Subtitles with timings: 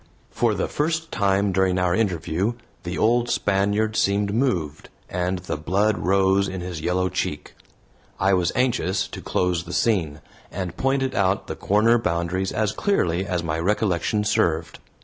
[0.31, 5.99] For the first time during our interview the old Spaniard seemed moved, and the blood
[5.99, 7.53] rose in his yellow cheek.
[8.19, 10.19] I was anxious to close the scene,
[10.51, 14.79] and pointed out the corner boundaries as clearly as my recollection served.